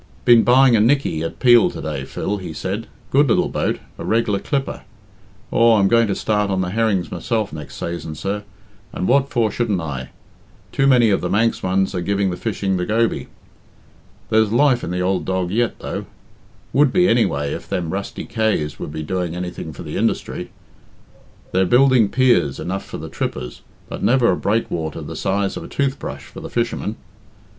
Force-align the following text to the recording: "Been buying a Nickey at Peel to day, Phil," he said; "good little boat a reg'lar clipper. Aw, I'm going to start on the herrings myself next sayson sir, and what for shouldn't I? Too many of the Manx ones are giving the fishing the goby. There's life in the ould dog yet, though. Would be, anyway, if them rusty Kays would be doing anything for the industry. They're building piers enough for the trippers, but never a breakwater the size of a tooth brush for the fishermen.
"Been 0.25 0.41
buying 0.41 0.75
a 0.75 0.79
Nickey 0.79 1.21
at 1.21 1.37
Peel 1.39 1.69
to 1.69 1.79
day, 1.79 2.05
Phil," 2.05 2.37
he 2.37 2.53
said; 2.53 2.87
"good 3.11 3.27
little 3.27 3.49
boat 3.49 3.77
a 3.99 4.03
reg'lar 4.03 4.39
clipper. 4.39 4.81
Aw, 5.51 5.77
I'm 5.77 5.87
going 5.87 6.07
to 6.07 6.15
start 6.15 6.49
on 6.49 6.61
the 6.61 6.71
herrings 6.71 7.11
myself 7.11 7.53
next 7.53 7.75
sayson 7.75 8.15
sir, 8.15 8.41
and 8.91 9.07
what 9.07 9.29
for 9.29 9.51
shouldn't 9.51 9.79
I? 9.79 10.09
Too 10.71 10.87
many 10.87 11.11
of 11.11 11.21
the 11.21 11.29
Manx 11.29 11.61
ones 11.61 11.93
are 11.93 12.01
giving 12.01 12.31
the 12.31 12.35
fishing 12.35 12.77
the 12.77 12.85
goby. 12.87 13.27
There's 14.31 14.51
life 14.51 14.83
in 14.83 14.89
the 14.89 15.03
ould 15.05 15.23
dog 15.25 15.51
yet, 15.51 15.77
though. 15.77 16.07
Would 16.73 16.91
be, 16.91 17.07
anyway, 17.07 17.53
if 17.53 17.69
them 17.69 17.91
rusty 17.93 18.25
Kays 18.25 18.79
would 18.79 18.91
be 18.91 19.03
doing 19.03 19.35
anything 19.35 19.71
for 19.71 19.83
the 19.83 19.97
industry. 19.97 20.49
They're 21.51 21.63
building 21.65 22.09
piers 22.09 22.59
enough 22.59 22.85
for 22.85 22.97
the 22.97 23.07
trippers, 23.07 23.61
but 23.87 24.01
never 24.01 24.31
a 24.31 24.35
breakwater 24.35 25.01
the 25.01 25.15
size 25.15 25.57
of 25.57 25.63
a 25.63 25.67
tooth 25.67 25.99
brush 25.99 26.23
for 26.23 26.39
the 26.39 26.49
fishermen. 26.49 26.95